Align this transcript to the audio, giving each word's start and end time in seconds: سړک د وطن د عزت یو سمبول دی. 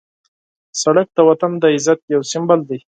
سړک 0.81 1.07
د 1.13 1.17
وطن 1.29 1.51
د 1.61 1.63
عزت 1.75 1.99
یو 2.13 2.21
سمبول 2.31 2.61
دی. 2.69 2.79